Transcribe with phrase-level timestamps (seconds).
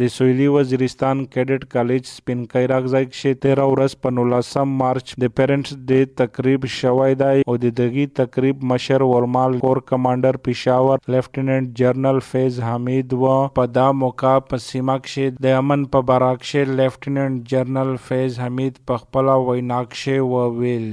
[0.00, 5.30] د سویلی وزیرستان کیډټ کالج سپین کیراغ ځای کې 13 ورځ په 19 مارچ د
[5.36, 11.80] پیرنټس ډے تقریب شوی دی او د دغه تقریب مشر ورمال کور کمانډر پېښور لیفټیننټ
[11.82, 13.30] جنرال فیض حمید و
[13.60, 18.78] په دا موقع په سیمه کې د امن په براک کې لیفټیننټ جنرال فیض حمید
[18.92, 20.86] په خپل وینا کې و ویل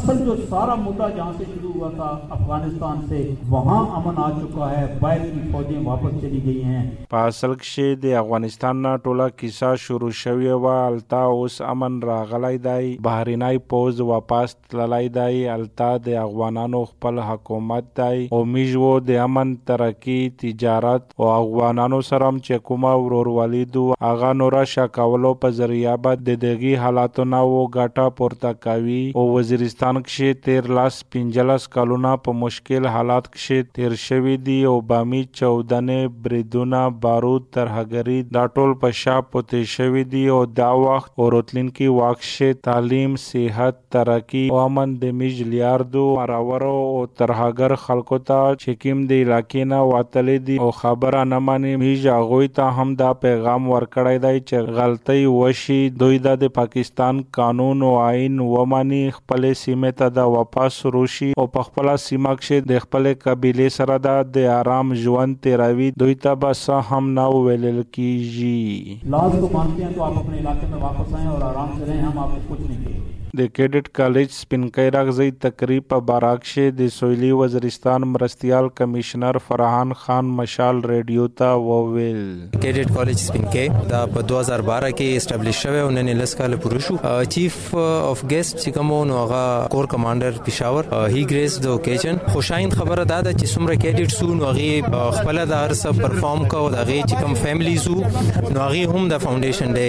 [0.00, 3.24] اصل جو سارا مدعا جہاں سے شروع ہوا تھا افغانستان سے
[3.56, 6.86] وہاں امن آ چکا ہے باہر کی فوجیں واپس چلی گئی ہیں۔
[7.16, 11.98] په اصل کې د افغانستان افغانستان نه ټوله کیسه شروع شوې و التا اوس امن
[12.08, 18.26] راغلی دی بهرینای پوز واپس تللی دی، التا د افغانانو خپل حکومت دی.
[18.36, 24.58] او میجو د امن ترقی تجارت او افغانانو سره چې کومه ورورولي دو، هغه نور
[24.72, 28.98] شکولو په ذریعہ به د دغه حالاتو نه و ګټه پورته کوي.
[29.14, 34.76] او وزیرستان کې تیر لاس پنځلس کلونه په مشکل حالات کې تیر شوی دی او
[34.92, 41.10] بامي چودنه بریدونه، بارود ترهګری دا ټول په شا پوتې شوی دی او دا وخت
[41.22, 48.18] او راتلونکي واکشه تعلیم، صحت ترقی او امن، د میج، لیاردو، مراورو او ترهاګر خلکو
[48.30, 52.78] ته چې کیم دی علاقې نه واتلې دي او خبره نه مانی میج هغه ته
[52.78, 59.02] هم دا پیغام ورکړی دی چې غلطي وشي، دوی د پاکستان قانون او آئین ومانی
[59.18, 64.00] خپل سیمه ته د واپس روشي او په خپل سیمه کې د خپل قبيله سره
[64.08, 68.29] دا د آرام ژوند تیراوي دوی ته بس هم نو ویلل کیږي.
[68.30, 71.84] جی۔ لاز کو مانتے ہیں تو آپ اپنے علاقے میں واپس آئیں اور آرام سے
[71.84, 76.46] رہیں، ہم آپ کو کچھ نہیں کہیں د کیډټ کالج سپینکای راغزی تقریب په باراک
[76.78, 82.24] د سویلی وزیرستان مرستیال کمشنر فرحان خان مشال ریډیو ته وویل.
[82.54, 86.96] کیډټ کالج سپینکای دا په 2012 کې اسټابلیش شوی او نن لس کال پوره شو.
[87.36, 92.76] چیف اف ګیسټ چې کوم نو هغه کور کمانډر پېښور هی ګریس د اوکیجن خوشاین
[92.80, 96.64] خبره دا ده چې څومره کیډټ سو، نو هغه خپل د هر څه پرفارم کو
[96.74, 99.88] دا هغه چې کوم فیملی سو نو هغه هم د فاونډیشن ډے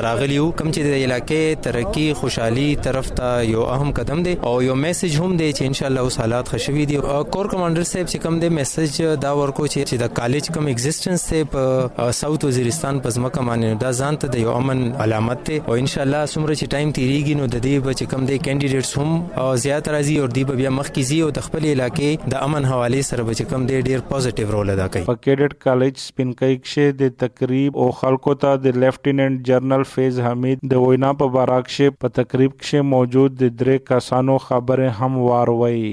[0.00, 4.74] تراغلیو کوم چې د علاقې ترقی خوشحالي طرف ته یو اهم قدم دی او یو
[4.84, 6.98] میسج هم دی چې ان شاء الله اوس حالات خشوي دي
[7.36, 11.50] کور کمانډر صاحب چې کوم دی میسج دا ورکو چې د کالج کوم ایگزیسټنس ته
[11.56, 15.78] په ساوث وزیرستان په ځمکه باندې دا ځان ته د یو امن علامت ته او
[15.82, 19.56] ان شاء الله سمره چې ټایم تیریږي نو د دې بچ کم دی کینډیډیټس هم
[19.66, 23.28] زیات راځي او دی بیا مخ کیږي او د خپل علاقې د امن حواله سره
[23.30, 27.78] بچ کم دی ډیر پوزټیو رول ادا کوي په کیډټ کالج سپینکای کې د تقریب
[27.84, 32.56] او خلکو ته د لیفټیننټ جنرال فیض حمید د وینا په باراک شه په تقریب
[32.64, 35.86] کې موجود د درې کسانو خبره هم واروي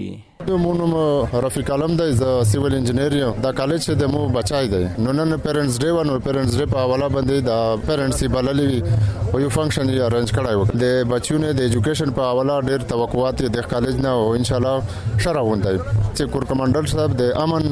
[0.48, 5.12] مونږ رفیق عالم دی ز سیویل انجینیر یم دا کالج د مو بچای دی نو
[5.18, 7.58] نن پیرنټس ډے ونه پیرنټس ډے په حواله باندې دا
[7.88, 12.56] پیرنټس بللې او یو فنکشن یې ارنج کړای و د بچیونو د ایجوکیشن په حواله
[12.70, 15.78] ډېر توقعات د کالج نه او ان شاء الله شرا وندای
[16.16, 17.70] چې کور کمانډر صاحب د امن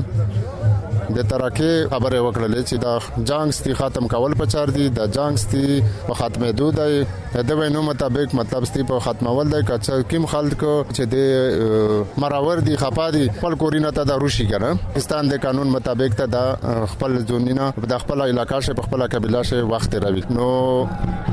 [1.16, 5.82] د ترکه خبره وکړلې چې دا جنگ ستي ختم کول پچار دي د جنگ ستي
[6.08, 7.06] په ختمه دود دی.
[7.50, 10.64] د وینو مطابق مطلب ستي په ختمول دی کچا کیم خلک
[10.96, 14.74] چې د مراور دي خپا دي، خپل کورینه ته د روشي کنه.
[14.94, 19.44] پاکستان د قانون مطابق ته د خپل ځونینه د خپل علاقې شه، په خپل قبيله
[19.52, 20.48] شه وخت راوي نو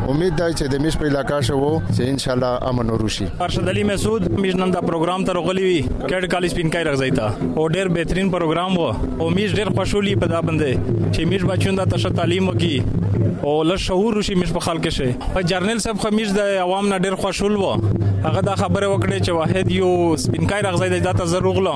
[0.09, 3.27] امید دی چې د میش په علاقې شه وو چې ان شاء الله امن وروشي
[3.49, 7.27] ارشد علي مسعود میش نن دا پروګرام ته غلي وي کډ کالج پینکای راځي تا
[7.57, 8.91] او ډېر بهترین پروګرام وو.
[9.21, 10.73] او میش ډېر خوشحالي په دا باندې
[11.15, 12.83] چې میش بچون دا تشه تعلیم وکي
[13.43, 16.89] او له شعور شي میش په خلک شي په جرنل صاحب خو خمیش د عوام
[16.89, 17.73] نه ډېر خوشحال وو۔
[18.27, 19.91] هغه دا خبره وکړه چې واحد یو
[20.25, 21.75] سپینکای راځي دا ته ضرور غلا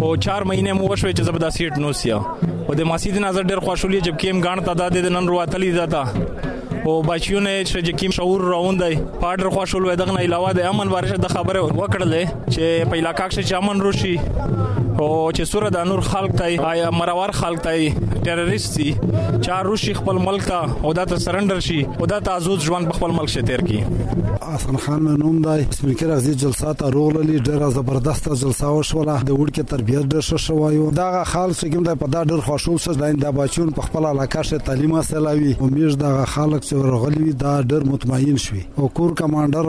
[0.00, 2.18] او 4 مہینے مو وشوي چې زبدا سیټ نو سیا
[2.66, 6.04] او د مسجد نظر ډېر خوشحالي جب کیم غان تعداد د نن رواتلی دا
[6.84, 10.70] او بچیو نه چې جی کیم شعور راون راوندای پاډر خوشحال وای دغه علاوه د
[10.70, 14.16] امن بارشه د خبره وکړلې چې په علاقې کې چې امن روشي
[15.00, 17.90] او چې سوره د نور خلق تای آیا مرور خلق تای
[18.24, 18.90] ټیرریست دي
[19.46, 22.92] چار روشي خپل ملک ته او دا ته سرندر شي، او دا ته ازود ژوند
[22.98, 23.80] خپل ملک شتیر کی
[24.42, 30.04] حسن خان منوم دی سپیکر غزي جلسات روغللی ډیره زبردست جلسه وشوله، د وړکه تربیت
[30.14, 33.34] ډیر ښه شوایو دا خلک چې کوم د په دا ډیر خوشحال سره لاین د
[33.38, 37.88] بچون په خپل علاقه شه تعلیم حاصلوي او میش دا خلک چې ورغلی دا ډیر
[37.92, 38.62] مطمئن شوي.
[38.78, 39.66] او کور کمانډر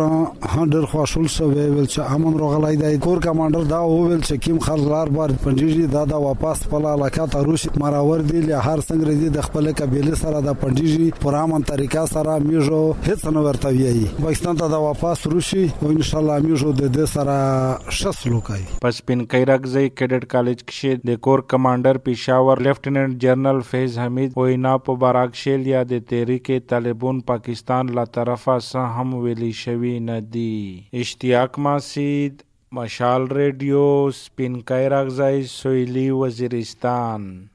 [0.56, 2.98] هم ډیر خوشحال شو ویل چې امن روغلای دی.
[3.08, 7.66] کور کمانډر دا ویل چې کیم خلک پنځیږي دا دا واپس خپل علاقه ته روش
[7.84, 12.06] مراور دی له هر څنګه دی د خپل قبيله سره د پنځیږي پر امن طریقه
[12.14, 16.46] سره میجو هیڅ نه ورته ویي پاکستان ته دا واپس روشي او ان شاء الله
[16.48, 22.02] میجو د دې سره شسلو کوي پس پین کیرغزی کیډټ کالج کې د کور کمانډر،
[22.08, 28.06] پېښور لیفټیننټ جنرال فیض حمید، وینا په باراک شیل یا د تحریک طالبان پاکستان لا
[28.18, 30.56] طرفه سه هم ویلی شوی نه دی
[31.04, 32.44] اشتیاق ماسید
[32.76, 34.62] مشال ریڈیو سپین
[34.92, 37.46] اغزائی سویلی وزیرستان۔